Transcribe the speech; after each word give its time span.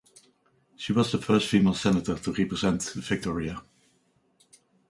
She 0.75 0.93
was 0.93 1.11
the 1.11 1.19
first 1.19 1.47
female 1.47 1.75
Senator 1.75 2.17
to 2.17 2.31
represent 2.33 2.81
Victoria. 2.95 3.61